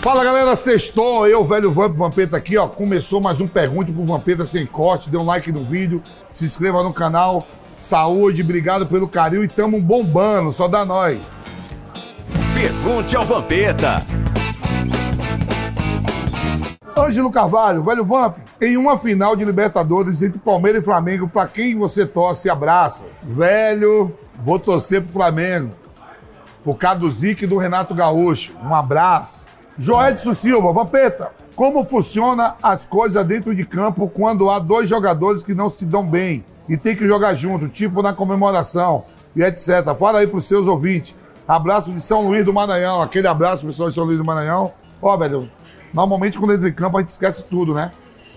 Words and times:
Fala 0.00 0.22
galera, 0.22 0.54
sextou, 0.54 1.26
eu, 1.26 1.44
velho 1.44 1.72
Vamp 1.72 1.96
Vampeta 1.96 2.36
aqui, 2.36 2.56
ó. 2.56 2.68
Começou 2.68 3.20
mais 3.20 3.40
um 3.40 3.48
Pergunte 3.48 3.90
pro 3.90 4.04
Vampeta 4.04 4.46
sem 4.46 4.64
corte. 4.64 5.10
Dê 5.10 5.16
um 5.16 5.24
like 5.24 5.50
no 5.50 5.64
vídeo, 5.64 6.00
se 6.32 6.44
inscreva 6.44 6.84
no 6.84 6.92
canal. 6.92 7.44
Saúde, 7.76 8.42
obrigado 8.42 8.86
pelo 8.86 9.08
carinho 9.08 9.42
e 9.42 9.48
tamo 9.48 9.80
bombando, 9.82 10.52
só 10.52 10.68
dá 10.68 10.84
nós. 10.84 11.18
Pergunte 12.54 13.16
ao 13.16 13.24
Vampeta. 13.24 14.04
Ângelo 16.96 17.30
Carvalho, 17.30 17.82
velho 17.82 18.04
Vamp, 18.04 18.38
em 18.62 18.76
uma 18.76 18.96
final 18.96 19.34
de 19.34 19.44
Libertadores 19.44 20.22
entre 20.22 20.38
Palmeiras 20.38 20.82
e 20.82 20.84
Flamengo, 20.84 21.28
pra 21.28 21.48
quem 21.48 21.76
você 21.76 22.06
torce 22.06 22.46
e 22.46 22.50
abraça? 22.50 23.04
Velho, 23.22 24.16
vou 24.44 24.60
torcer 24.60 25.02
pro 25.02 25.12
Flamengo. 25.12 25.72
Por 26.62 26.76
causa 26.76 27.00
do 27.00 27.10
Zico 27.10 27.44
e 27.44 27.46
do 27.48 27.58
Renato 27.58 27.94
Gaúcho. 27.94 28.52
Um 28.62 28.74
abraço. 28.74 29.47
Joedson 29.78 30.34
Silva, 30.34 30.72
Vampeta, 30.72 31.30
como 31.54 31.84
funciona 31.84 32.56
as 32.60 32.84
coisas 32.84 33.24
dentro 33.24 33.54
de 33.54 33.64
campo 33.64 34.10
quando 34.12 34.50
há 34.50 34.58
dois 34.58 34.88
jogadores 34.88 35.40
que 35.44 35.54
não 35.54 35.70
se 35.70 35.86
dão 35.86 36.04
bem 36.04 36.44
e 36.68 36.76
tem 36.76 36.96
que 36.96 37.06
jogar 37.06 37.34
junto, 37.34 37.68
tipo 37.68 38.02
na 38.02 38.12
comemoração 38.12 39.04
e 39.36 39.42
etc. 39.42 39.94
Fala 39.96 40.18
aí 40.18 40.26
pros 40.26 40.46
seus 40.46 40.66
ouvintes. 40.66 41.14
Abraço 41.46 41.92
de 41.92 42.00
São 42.00 42.26
Luís 42.26 42.44
do 42.44 42.52
Maranhão, 42.52 43.00
aquele 43.00 43.28
abraço 43.28 43.64
pessoal 43.64 43.88
de 43.88 43.94
São 43.94 44.02
Luís 44.02 44.18
do 44.18 44.24
Maranhão. 44.24 44.72
Ó, 45.00 45.16
velho, 45.16 45.48
normalmente 45.94 46.36
quando 46.36 46.54
entra 46.54 46.68
em 46.68 46.72
campo 46.72 46.98
a 46.98 47.00
gente 47.00 47.10
esquece 47.10 47.44
tudo, 47.44 47.72
né? 47.72 47.92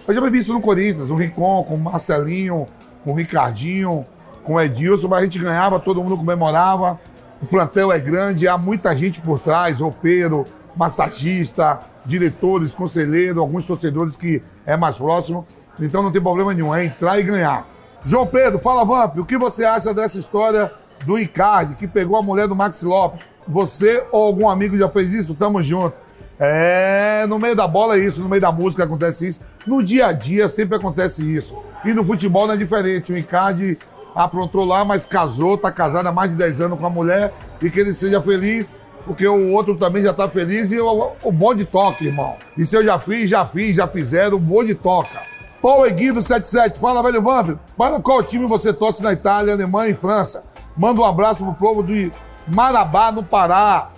Eu 0.07 0.13
já 0.13 0.29
vi 0.29 0.37
isso 0.37 0.53
no 0.53 0.61
Corinthians, 0.61 1.09
no 1.09 1.15
Rincon, 1.15 1.63
com 1.63 1.73
o 1.73 1.79
Marcelinho, 1.79 2.67
com 3.03 3.13
o 3.13 3.15
Ricardinho, 3.15 4.05
com 4.43 4.53
o 4.53 4.61
Edilson, 4.61 5.07
mas 5.07 5.21
a 5.21 5.23
gente 5.23 5.39
ganhava, 5.39 5.79
todo 5.79 6.03
mundo 6.03 6.17
comemorava. 6.17 6.99
O 7.41 7.47
plantel 7.47 7.91
é 7.91 7.97
grande, 7.97 8.47
há 8.47 8.57
muita 8.57 8.95
gente 8.95 9.19
por 9.19 9.39
trás, 9.39 9.79
roupeiro, 9.79 10.45
massagista, 10.75 11.79
diretores, 12.05 12.73
conselheiro, 12.73 13.39
alguns 13.39 13.65
torcedores 13.65 14.15
que 14.15 14.41
é 14.65 14.75
mais 14.75 14.97
próximo. 14.97 15.45
Então 15.79 16.03
não 16.03 16.11
tem 16.11 16.21
problema 16.21 16.53
nenhum, 16.53 16.73
é 16.73 16.85
entrar 16.85 17.19
e 17.19 17.23
ganhar. 17.23 17.67
João 18.03 18.25
Pedro, 18.25 18.59
fala 18.59 18.83
Vamp, 18.83 19.17
o 19.17 19.25
que 19.25 19.37
você 19.37 19.63
acha 19.63 19.93
dessa 19.93 20.17
história 20.17 20.71
do 21.05 21.19
Icardi, 21.19 21.75
que 21.75 21.87
pegou 21.87 22.17
a 22.17 22.21
mulher 22.21 22.47
do 22.47 22.55
Max 22.55 22.81
Lopes? 22.81 23.21
Você 23.47 24.05
ou 24.11 24.23
algum 24.23 24.49
amigo 24.49 24.77
já 24.77 24.89
fez 24.89 25.13
isso? 25.13 25.35
Tamo 25.35 25.61
junto. 25.61 25.95
É, 26.39 27.25
no 27.27 27.37
meio 27.37 27.55
da 27.55 27.67
bola 27.67 27.97
é 27.97 27.99
isso, 27.99 28.21
no 28.21 28.27
meio 28.27 28.41
da 28.41 28.51
música 28.51 28.83
acontece 28.83 29.27
isso. 29.27 29.41
No 29.65 29.83
dia 29.83 30.07
a 30.07 30.11
dia 30.11 30.49
sempre 30.49 30.75
acontece 30.75 31.23
isso. 31.23 31.55
E 31.85 31.93
no 31.93 32.03
futebol 32.03 32.47
não 32.47 32.55
é 32.55 32.57
diferente. 32.57 33.13
O 33.13 33.17
Icardi 33.17 33.77
aprontou 34.15 34.65
lá, 34.65 34.83
mas 34.83 35.05
casou, 35.05 35.57
tá 35.57 35.71
casado 35.71 36.07
há 36.07 36.11
mais 36.11 36.31
de 36.31 36.37
10 36.37 36.61
anos 36.61 36.79
com 36.79 36.85
a 36.85 36.89
mulher 36.89 37.31
e 37.61 37.69
que 37.69 37.79
ele 37.79 37.93
seja 37.93 38.19
feliz 38.21 38.73
porque 39.05 39.27
o 39.27 39.51
outro 39.51 39.75
também 39.75 40.03
já 40.03 40.13
tá 40.13 40.29
feliz 40.29 40.71
e 40.71 40.79
o, 40.79 41.11
o 41.23 41.31
bonde 41.31 41.65
toca, 41.65 42.03
irmão. 42.03 42.35
E 42.57 42.65
se 42.65 42.75
eu 42.75 42.83
já 42.83 42.97
fiz, 42.99 43.29
já 43.29 43.45
fiz, 43.45 43.75
já 43.75 43.87
fizeram, 43.87 44.37
o 44.37 44.39
bonde 44.39 44.75
toca. 44.75 45.21
Paulo 45.61 45.85
Eguido 45.85 46.21
77, 46.21 46.79
fala, 46.79 47.03
velho 47.03 47.21
Vamp, 47.21 47.57
para 47.77 47.99
qual 47.99 48.23
time 48.23 48.45
você 48.47 48.73
torce 48.73 49.03
na 49.03 49.13
Itália, 49.13 49.53
Alemanha 49.53 49.91
e 49.91 49.93
França? 49.93 50.43
Manda 50.75 51.01
um 51.01 51.05
abraço 51.05 51.43
pro 51.43 51.53
povo 51.53 51.83
de 51.83 52.11
Marabá, 52.47 53.11
no 53.11 53.23
Pará. 53.23 53.89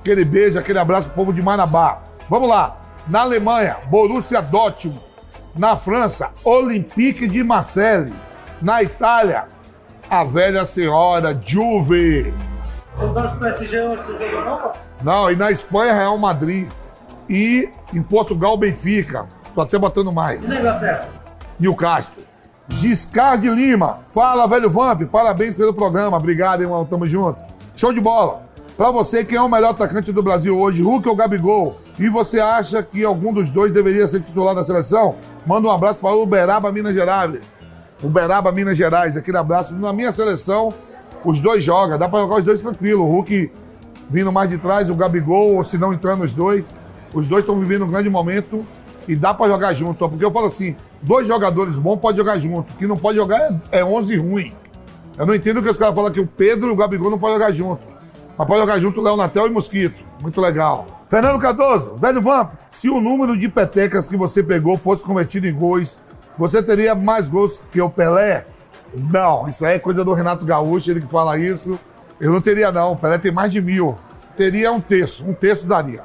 Aquele 0.00 0.24
beijo, 0.24 0.58
aquele 0.58 0.78
abraço 0.78 1.08
pro 1.08 1.16
povo 1.16 1.32
de 1.32 1.42
Marabá. 1.42 2.02
Vamos 2.30 2.48
lá. 2.48 2.80
Na 3.08 3.20
Alemanha, 3.20 3.76
Borussia 3.90 4.40
Dortmund. 4.40 5.00
Na 5.54 5.76
França, 5.76 6.30
Olympique 6.42 7.28
de 7.28 7.42
Marseille. 7.42 8.14
Na 8.62 8.82
Itália, 8.82 9.46
a 10.08 10.24
velha 10.24 10.64
senhora 10.64 11.38
Juve. 11.44 12.32
Não 12.98 13.12
torce 13.12 13.30
pro 13.30 13.40
PSG 13.40 13.78
antes 13.78 14.06
do 14.06 14.18
jogo, 14.18 14.44
não, 14.44 14.56
pô? 14.58 14.70
Não, 15.02 15.30
e 15.30 15.36
na 15.36 15.50
Espanha, 15.50 15.92
Real 15.92 16.16
Madrid. 16.16 16.68
E 17.28 17.68
em 17.92 18.02
Portugal, 18.02 18.56
Benfica. 18.56 19.26
Tô 19.54 19.60
até 19.60 19.78
botando 19.78 20.12
mais. 20.12 20.44
E 20.44 20.48
na 20.48 20.60
Inglaterra? 20.60 21.08
Newcastle. 21.58 22.24
Giscard 22.68 23.42
de 23.42 23.50
Lima. 23.50 24.00
Fala, 24.08 24.46
velho 24.46 24.70
Vamp. 24.70 25.02
Parabéns 25.10 25.54
pelo 25.54 25.74
programa. 25.74 26.16
Obrigado, 26.16 26.62
irmão. 26.62 26.84
Tamo 26.84 27.06
junto. 27.06 27.38
Show 27.74 27.92
de 27.92 28.00
bola. 28.00 28.42
Pra 28.76 28.90
você, 28.90 29.24
quem 29.24 29.38
é 29.38 29.40
o 29.40 29.48
melhor 29.48 29.70
atacante 29.70 30.12
do 30.12 30.22
Brasil 30.22 30.58
hoje, 30.58 30.82
Hulk 30.82 31.08
ou 31.08 31.16
Gabigol? 31.16 31.80
E 31.98 32.08
você 32.10 32.40
acha 32.40 32.82
que 32.82 33.02
algum 33.04 33.32
dos 33.32 33.48
dois 33.48 33.72
deveria 33.72 34.06
ser 34.06 34.20
titular 34.20 34.54
da 34.54 34.62
seleção? 34.62 35.14
Manda 35.46 35.68
um 35.68 35.70
abraço 35.70 35.98
para 35.98 36.14
Uberaba, 36.14 36.70
Minas 36.70 36.92
Gerais. 36.92 37.40
Uberaba, 38.02 38.52
Minas 38.52 38.76
Gerais. 38.76 39.16
Aquele 39.16 39.38
abraço. 39.38 39.74
Na 39.74 39.94
minha 39.94 40.12
seleção, 40.12 40.74
os 41.26 41.40
dois 41.40 41.62
jogam. 41.62 41.98
Dá 41.98 42.08
pra 42.08 42.20
jogar 42.20 42.36
os 42.36 42.44
dois 42.44 42.60
tranquilo. 42.60 43.04
O 43.04 43.10
Hulk 43.10 43.50
vindo 44.08 44.30
mais 44.30 44.50
de 44.50 44.58
trás, 44.58 44.88
o 44.88 44.94
Gabigol, 44.94 45.56
ou 45.56 45.64
se 45.64 45.76
não 45.76 45.92
entrando 45.92 46.24
os 46.24 46.32
dois. 46.32 46.66
Os 47.12 47.26
dois 47.26 47.42
estão 47.42 47.58
vivendo 47.58 47.84
um 47.84 47.90
grande 47.90 48.08
momento 48.08 48.62
e 49.08 49.16
dá 49.16 49.34
pra 49.34 49.48
jogar 49.48 49.72
junto. 49.72 50.08
Porque 50.08 50.24
eu 50.24 50.30
falo 50.30 50.46
assim, 50.46 50.76
dois 51.02 51.26
jogadores 51.26 51.76
bons 51.76 51.98
pode 51.98 52.16
jogar 52.16 52.38
junto. 52.38 52.72
O 52.72 52.76
que 52.76 52.86
não 52.86 52.96
pode 52.96 53.18
jogar 53.18 53.40
é, 53.40 53.80
é 53.80 53.84
11 53.84 54.16
ruim. 54.16 54.52
Eu 55.18 55.26
não 55.26 55.34
entendo 55.34 55.62
que 55.62 55.68
os 55.68 55.76
caras 55.76 55.94
falam 55.94 56.12
que 56.12 56.20
o 56.20 56.26
Pedro 56.26 56.68
e 56.68 56.70
o 56.70 56.76
Gabigol 56.76 57.10
não 57.10 57.18
podem 57.18 57.36
jogar 57.36 57.52
junto. 57.52 57.82
Mas 58.36 58.46
pode 58.46 58.60
jogar 58.60 58.78
junto 58.78 59.00
o 59.00 59.02
Léo 59.02 59.16
Natel 59.16 59.46
e 59.46 59.50
Mosquito. 59.50 59.98
Muito 60.20 60.40
legal. 60.40 60.86
Fernando 61.08 61.40
Cardoso, 61.40 61.94
velho 61.96 62.20
Vamp, 62.20 62.52
se 62.70 62.90
o 62.90 63.00
número 63.00 63.38
de 63.38 63.48
petecas 63.48 64.08
que 64.08 64.16
você 64.16 64.42
pegou 64.42 64.76
fosse 64.76 65.04
convertido 65.04 65.46
em 65.46 65.54
gols, 65.54 66.00
você 66.36 66.62
teria 66.62 66.94
mais 66.94 67.28
gols 67.28 67.62
que 67.70 67.80
o 67.80 67.88
Pelé? 67.88 68.44
Não, 68.94 69.48
isso 69.48 69.64
aí 69.64 69.76
é 69.76 69.78
coisa 69.78 70.04
do 70.04 70.12
Renato 70.12 70.44
Gaúcho, 70.44 70.90
ele 70.90 71.00
que 71.00 71.10
fala 71.10 71.38
isso. 71.38 71.78
Eu 72.20 72.32
não 72.32 72.40
teria, 72.40 72.72
não. 72.72 72.92
O 72.92 72.96
Pelé 72.96 73.18
tem 73.18 73.32
mais 73.32 73.52
de 73.52 73.60
mil. 73.60 73.96
Teria 74.36 74.72
um 74.72 74.80
terço. 74.80 75.24
Um 75.24 75.34
terço 75.34 75.66
daria. 75.66 76.02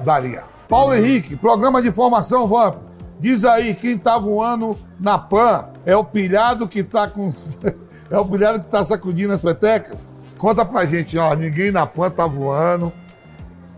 Daria. 0.00 0.42
Paulo 0.68 0.94
Henrique, 0.94 1.36
programa 1.36 1.82
de 1.82 1.90
formação, 1.92 2.46
Vamp. 2.46 2.76
Diz 3.18 3.44
aí, 3.44 3.74
quem 3.74 3.96
tá 3.96 4.18
voando 4.18 4.76
na 4.98 5.18
PAN 5.18 5.66
é 5.86 5.96
o 5.96 6.04
pilhado 6.04 6.68
que 6.68 6.82
tá 6.82 7.08
com. 7.08 7.32
é 8.10 8.18
o 8.18 8.24
pilhado 8.26 8.60
que 8.60 8.70
tá 8.70 8.84
sacudindo 8.84 9.32
as 9.32 9.40
petecas? 9.40 9.96
Conta 10.36 10.64
pra 10.64 10.84
gente, 10.84 11.16
ó. 11.16 11.34
Ninguém 11.34 11.70
na 11.70 11.86
PAN 11.86 12.10
tá 12.10 12.26
voando. 12.26 12.92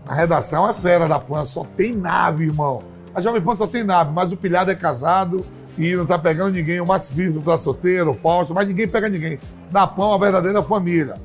A 0.07 0.13
redação 0.13 0.69
é 0.69 0.73
fera 0.73 1.07
da 1.07 1.19
PAN, 1.19 1.45
só 1.45 1.65
tem 1.75 1.93
nave, 1.93 2.45
irmão. 2.45 2.81
A 3.13 3.21
Jovem 3.21 3.41
Pan 3.41 3.55
só 3.55 3.67
tem 3.67 3.83
nave, 3.83 4.11
mas 4.11 4.31
o 4.31 4.37
pilhado 4.37 4.71
é 4.71 4.75
casado 4.75 5.45
e 5.77 5.95
não 5.95 6.05
tá 6.05 6.17
pegando 6.17 6.53
ninguém. 6.53 6.81
O 6.81 6.85
Márcio 6.85 7.15
Vivo 7.15 7.41
tá 7.41 7.57
solteiro, 7.57 8.11
o 8.11 8.53
mas 8.53 8.67
ninguém 8.67 8.87
pega 8.87 9.07
ninguém. 9.07 9.37
Na 9.71 9.85
PAN, 9.85 10.15
a 10.15 10.17
verdadeira 10.17 10.63
família. 10.63 11.15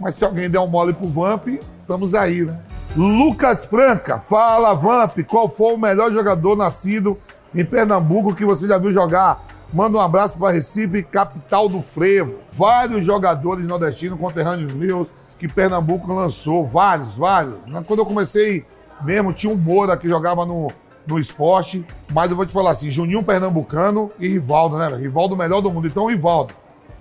Mas 0.00 0.14
se 0.14 0.24
alguém 0.24 0.48
der 0.48 0.58
um 0.58 0.66
mole 0.66 0.92
pro 0.94 1.06
Vamp, 1.06 1.46
estamos 1.80 2.14
aí, 2.14 2.42
né? 2.42 2.58
Lucas 2.96 3.64
Franca, 3.64 4.18
fala 4.18 4.74
Vamp, 4.74 5.18
qual 5.26 5.48
foi 5.48 5.74
o 5.74 5.78
melhor 5.78 6.10
jogador 6.12 6.56
nascido 6.56 7.18
em 7.54 7.64
Pernambuco 7.64 8.34
que 8.34 8.44
você 8.44 8.66
já 8.66 8.78
viu 8.78 8.92
jogar? 8.92 9.46
Manda 9.72 9.96
um 9.96 10.00
abraço 10.00 10.38
para 10.38 10.52
Recife, 10.52 11.02
capital 11.02 11.68
do 11.68 11.80
frevo. 11.80 12.36
Vários 12.52 13.04
jogadores 13.04 13.66
nordestinos, 13.66 14.18
conterrâneos 14.18 14.74
meus, 14.74 15.08
que 15.38 15.48
Pernambuco 15.48 16.12
lançou. 16.12 16.66
Vários, 16.66 17.16
vários. 17.16 17.54
Quando 17.86 18.00
eu 18.00 18.06
comecei 18.06 18.66
mesmo, 19.02 19.32
tinha 19.32 19.50
um 19.52 19.56
Moura 19.56 19.96
que 19.96 20.08
jogava 20.08 20.44
no, 20.44 20.70
no 21.06 21.18
esporte. 21.18 21.84
Mas 22.12 22.30
eu 22.30 22.36
vou 22.36 22.46
te 22.46 22.52
falar 22.52 22.70
assim: 22.70 22.90
Juninho 22.90 23.22
Pernambucano 23.22 24.10
e 24.18 24.28
Rivaldo, 24.28 24.78
né? 24.78 24.88
Rivaldo 24.96 25.36
melhor 25.36 25.60
do 25.60 25.70
mundo. 25.70 25.86
Então, 25.86 26.06
Rivaldo. 26.06 26.54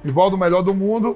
Rivaldo 0.03 0.37
melhor 0.37 0.63
do 0.63 0.73
mundo, 0.73 1.15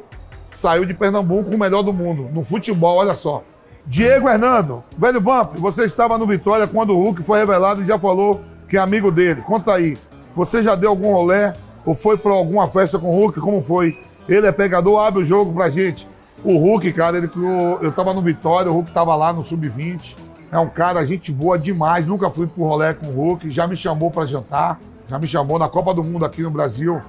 saiu 0.56 0.86
de 0.86 0.94
Pernambuco 0.94 1.54
o 1.54 1.58
melhor 1.58 1.82
do 1.82 1.92
mundo. 1.92 2.30
No 2.32 2.44
futebol, 2.44 2.98
olha 2.98 3.16
só. 3.16 3.44
Diego 3.86 4.28
Hernando, 4.28 4.84
velho 4.98 5.22
Vamp, 5.22 5.56
você 5.58 5.86
estava 5.86 6.18
no 6.18 6.26
Vitória 6.26 6.66
quando 6.66 6.92
o 6.92 6.98
Hulk 6.98 7.22
foi 7.22 7.40
revelado 7.40 7.82
e 7.82 7.86
já 7.86 8.00
falou 8.00 8.42
que 8.68 8.78
é 8.78 8.80
amigo 8.80 9.12
dele. 9.12 9.42
Conta 9.42 9.74
aí. 9.74 9.98
Você 10.36 10.62
já 10.64 10.76
deu 10.76 10.90
algum 10.90 11.14
rolé 11.14 11.54
ou 11.86 11.94
foi 11.94 12.18
para 12.18 12.32
alguma 12.32 12.68
festa 12.68 12.98
com 12.98 13.08
o 13.08 13.16
Hulk? 13.16 13.40
Como 13.40 13.62
foi? 13.62 13.98
Ele 14.28 14.48
é 14.48 14.52
pegador, 14.52 15.00
abre 15.00 15.22
o 15.22 15.26
jogo 15.26 15.54
pra 15.54 15.70
gente. 15.70 16.08
O 16.44 16.58
Hulk, 16.58 16.92
cara, 16.94 17.18
ele 17.18 17.28
criou. 17.28 17.80
Eu 17.82 17.92
tava 17.92 18.14
no 18.14 18.22
Vitória, 18.22 18.72
o 18.72 18.74
Hulk 18.74 18.92
tava 18.92 19.16
lá 19.16 19.32
no 19.32 19.44
Sub-20. 19.44 20.16
É 20.56 20.60
um 20.60 20.70
cara, 20.70 21.06
gente 21.06 21.34
boa 21.34 21.60
demais. 21.60 22.08
Nunca 22.08 22.30
fui 22.30 22.48
pro 22.48 22.64
rolé 22.64 22.94
com 22.94 23.08
o 23.08 23.12
Hulk. 23.12 23.52
Já 23.52 23.68
me 23.68 23.76
chamou 23.76 24.10
para 24.10 24.26
jantar. 24.26 24.80
Já 25.06 25.20
me 25.20 25.28
chamou 25.28 25.60
na 25.60 25.68
Copa 25.68 25.94
do 25.94 26.02
Mundo 26.02 26.24
aqui 26.24 26.42
no 26.42 26.50
Brasil. 26.50 27.02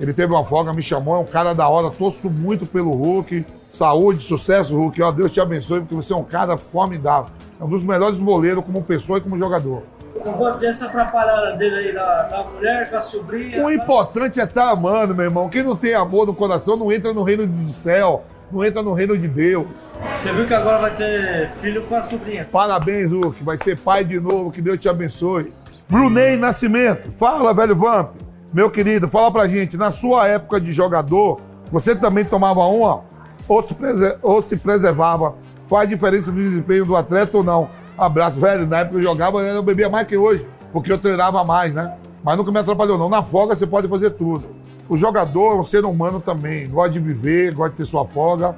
Ele 0.00 0.12
teve 0.12 0.32
uma 0.32 0.44
folga, 0.44 0.72
me 0.72 0.82
chamou. 0.82 1.14
É 1.14 1.18
um 1.20 1.24
cara 1.24 1.54
da 1.54 1.68
hora. 1.68 1.88
Torço 1.88 2.28
muito 2.28 2.66
pelo 2.66 2.90
Hulk. 2.90 3.46
Saúde, 3.72 4.24
sucesso, 4.24 4.76
Hulk. 4.76 5.00
Ó, 5.02 5.12
Deus 5.12 5.30
te 5.30 5.40
abençoe, 5.40 5.82
porque 5.82 5.94
você 5.94 6.12
é 6.12 6.16
um 6.16 6.24
cara 6.24 6.56
formidável. 6.56 7.30
É 7.60 7.62
um 7.62 7.68
dos 7.68 7.84
melhores 7.84 8.18
boleiros 8.18 8.64
como 8.64 8.82
pessoa 8.82 9.18
e 9.18 9.20
como 9.20 9.38
jogador. 9.38 9.84
Eu 10.24 10.32
vou 10.32 10.52
ter 10.54 10.66
essa 10.66 10.86
atrapalhada 10.86 11.56
dele 11.56 11.76
aí 11.76 11.94
da, 11.94 12.22
da 12.24 12.42
mulher, 12.42 12.90
com 12.90 12.96
a 12.96 13.02
sobrinha. 13.02 13.64
O 13.64 13.70
importante 13.70 14.40
é 14.40 14.42
estar 14.42 14.66
tá 14.66 14.70
amando, 14.72 15.14
meu 15.14 15.26
irmão. 15.26 15.48
Quem 15.48 15.62
não 15.62 15.76
tem 15.76 15.94
amor 15.94 16.26
no 16.26 16.34
coração 16.34 16.76
não 16.76 16.90
entra 16.90 17.12
no 17.12 17.22
reino 17.22 17.46
do 17.46 17.70
céu, 17.70 18.24
não 18.52 18.64
entra 18.64 18.82
no 18.82 18.92
reino 18.92 19.16
de 19.16 19.28
Deus. 19.28 19.66
Você 20.14 20.32
viu 20.32 20.46
que 20.46 20.54
agora 20.54 20.78
vai 20.78 20.94
ter 20.94 21.50
filho 21.60 21.82
com 21.82 21.96
a 21.96 22.02
sobrinha. 22.02 22.48
Parabéns, 22.50 23.10
Hulk. 23.10 23.42
Vai 23.42 23.56
ser 23.58 23.78
pai 23.78 24.04
de 24.04 24.18
novo. 24.18 24.50
Que 24.50 24.60
Deus 24.60 24.78
te 24.78 24.88
abençoe. 24.88 25.52
Brunei 25.88 26.36
Nascimento. 26.36 27.10
Fala, 27.12 27.54
velho 27.54 27.76
Vamp. 27.76 28.10
Meu 28.52 28.70
querido, 28.70 29.08
fala 29.08 29.30
pra 29.30 29.48
gente. 29.48 29.76
Na 29.76 29.90
sua 29.90 30.26
época 30.26 30.60
de 30.60 30.72
jogador, 30.72 31.40
você 31.70 31.94
também 31.94 32.24
tomava 32.24 32.60
uma 32.60 33.02
ou 33.46 33.62
se, 33.62 33.76
ou 34.22 34.42
se 34.42 34.56
preservava? 34.56 35.34
Faz 35.68 35.88
diferença 35.88 36.30
no 36.30 36.38
desempenho 36.38 36.84
do 36.84 36.96
atleta 36.96 37.36
ou 37.36 37.44
não? 37.44 37.68
Abraço, 37.96 38.40
velho. 38.40 38.66
Na 38.66 38.80
época 38.80 38.98
eu 38.98 39.02
jogava, 39.02 39.40
eu 39.40 39.62
bebia 39.62 39.88
mais 39.88 40.06
que 40.06 40.16
hoje, 40.16 40.46
porque 40.72 40.90
eu 40.90 40.98
treinava 40.98 41.44
mais, 41.44 41.74
né? 41.74 41.94
Mas 42.22 42.36
nunca 42.36 42.50
me 42.50 42.58
atrapalhou, 42.58 42.98
não. 42.98 43.08
Na 43.08 43.22
folga 43.22 43.54
você 43.54 43.66
pode 43.66 43.88
fazer 43.88 44.10
tudo. 44.10 44.44
O 44.90 44.96
jogador 44.96 45.52
é 45.52 45.54
um 45.54 45.62
ser 45.62 45.84
humano 45.84 46.18
também. 46.18 46.68
Gosta 46.68 46.90
de 46.90 46.98
viver, 46.98 47.54
gosta 47.54 47.70
de 47.70 47.76
ter 47.76 47.86
sua 47.86 48.04
folga. 48.04 48.56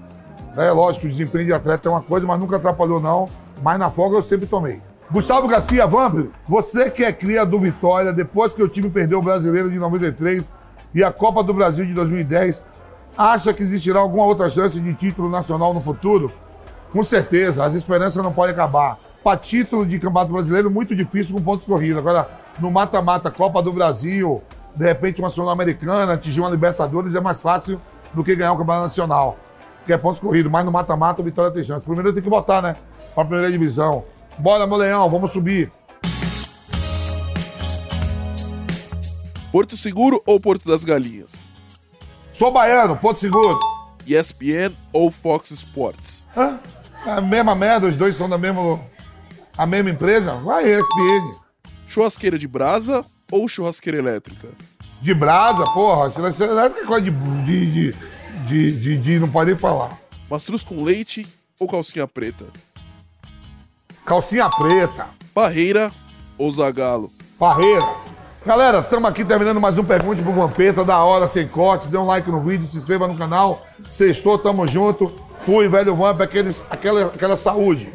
É 0.57 0.71
lógico, 0.71 1.05
o 1.05 1.09
desempenho 1.11 1.45
de 1.45 1.53
atleta 1.53 1.87
é 1.87 1.93
uma 1.93 2.01
coisa, 2.01 2.27
mas 2.27 2.41
nunca 2.41 2.57
atrapalhou, 2.57 2.99
não. 2.99 3.29
Mas 3.63 3.79
na 3.79 3.91
folga 3.91 4.17
eu 4.17 4.23
sempre 4.23 4.47
tomei. 4.47 4.81
Gustavo 5.11 5.47
Garcia, 5.47 5.87
Vamp, 5.87 6.31
você 6.49 6.89
que 6.89 7.05
é 7.05 7.13
cria 7.13 7.45
do 7.45 7.61
Vitória, 7.61 8.15
depois 8.15 8.55
que 8.55 8.63
o 8.63 8.69
time 8.69 8.89
perdeu 8.89 9.19
o 9.19 9.23
Brasileiro 9.23 9.71
de 9.71 9.79
93 9.79 10.51
e 10.95 11.05
a 11.05 11.13
Copa 11.13 11.45
do 11.45 11.53
Brasil 11.53 11.85
de 11.85 11.93
2010, 11.93 12.63
acha 13.15 13.53
que 13.53 13.63
existirá 13.63 14.01
alguma 14.01 14.25
outra 14.25 14.49
chance 14.49 14.81
de 14.81 14.95
título 14.95 15.29
nacional 15.29 15.75
no 15.75 15.83
futuro? 15.83 16.33
Com 16.95 17.05
certeza, 17.05 17.63
as 17.63 17.75
esperanças 17.75 18.25
não 18.25 18.33
podem 18.33 18.55
acabar 18.55 18.97
para 19.23 19.37
título 19.37 19.85
de 19.85 19.99
campeonato 19.99 20.33
brasileiro, 20.33 20.71
muito 20.71 20.97
difícil 20.97 21.35
com 21.35 21.43
pontos 21.43 21.67
corridos. 21.67 21.99
Agora, 21.99 22.27
no 22.59 22.71
mata-mata, 22.71 23.31
Copa 23.31 23.63
do 23.63 23.71
Brasil, 23.71 24.43
de 24.75 24.85
repente 24.85 25.21
uma 25.21 25.31
Sul-Americana, 25.31 26.15
atingir 26.15 26.41
uma 26.41 26.51
Libertadores 26.51 27.15
é 27.15 27.21
mais 27.21 27.41
fácil 27.41 27.81
do 28.13 28.25
que 28.25 28.35
ganhar 28.35 28.53
um 28.53 28.57
campeonato 28.57 28.85
nacional, 28.85 29.39
que 29.87 29.93
é 29.93 29.99
pontos 29.99 30.21
corridos. 30.21 30.51
Mas 30.51 30.65
no 30.65 30.73
mata-mata, 30.73 31.21
o 31.21 31.25
Vitória 31.25 31.51
tem 31.51 31.65
chance. 31.65 31.85
Primeiro 31.85 32.13
tem 32.13 32.23
que 32.23 32.31
botar, 32.31 32.63
né? 32.63 32.77
Para 33.15 33.25
a 33.25 33.27
primeira 33.27 33.51
divisão. 33.53 34.05
Bora, 34.39 34.67
Moleão, 34.67 35.09
vamos 35.11 35.33
subir. 35.33 35.71
Porto 39.51 39.77
Seguro 39.77 40.23
ou 40.25 40.41
Porto 40.41 40.67
das 40.67 40.83
Galinhas? 40.83 41.51
Sou 42.33 42.51
baiano, 42.51 42.97
Porto 42.97 43.21
Seguro. 43.21 43.59
ESPN 44.07 44.75
ou 44.93 45.11
Fox 45.11 45.51
Sports? 45.51 46.27
Hã? 46.37 46.59
É 47.05 47.11
a 47.11 47.21
mesma 47.21 47.55
merda, 47.55 47.89
os 47.89 47.97
dois 47.97 48.17
são 48.17 48.29
da 48.29 48.39
mesma 48.39 48.81
a 49.57 49.67
mesma 49.67 49.91
empresa? 49.91 50.35
Vai 50.37 50.65
ESPN. 50.65 51.35
Churrasqueira 51.87 52.39
de 52.39 52.49
brasa 52.49 53.05
ou 53.33 53.49
churrasqueira 53.49 53.99
elétrica? 53.99 54.49
De 55.01 55.15
brasa, 55.15 55.65
porra. 55.73 56.11
Churrasqueira 56.11 56.53
elétrica 56.53 56.85
é 56.85 56.87
coisa 56.87 57.11
de, 57.11 57.11
de, 57.11 57.93
de, 58.47 58.73
de, 58.73 58.99
de, 58.99 59.19
não 59.19 59.29
pode 59.29 59.51
nem 59.51 59.59
falar. 59.59 59.99
Mastruz 60.31 60.63
com 60.63 60.85
leite 60.85 61.27
ou 61.59 61.67
calcinha 61.67 62.07
preta? 62.07 62.45
Calcinha 64.05 64.51
preta. 64.51 65.09
Barreira 65.35 65.91
ou 66.37 66.53
zagalo? 66.53 67.11
Barreira. 67.41 68.13
Galera, 68.45 68.81
estamos 68.81 69.09
aqui 69.09 69.25
terminando 69.25 69.61
mais 69.61 69.79
um 69.79 69.85
Pergunte 69.85 70.21
pro 70.21 70.33
Vampeta, 70.33 70.85
da 70.85 70.99
hora, 71.03 71.29
sem 71.29 71.47
corte. 71.47 71.89
Dê 71.89 71.97
um 71.97 72.07
like 72.07 72.31
no 72.31 72.41
vídeo, 72.41 72.67
se 72.67 72.77
inscreva 72.77 73.09
no 73.09 73.17
canal. 73.17 73.65
Sextou, 73.89 74.37
tamo 74.37 74.67
junto. 74.67 75.13
Fui, 75.39 75.69
velho 75.69 75.95
Vamp, 75.95 76.21
aquele, 76.21 76.51
aquela, 76.69 77.07
aquela 77.07 77.37
saúde. 77.37 77.93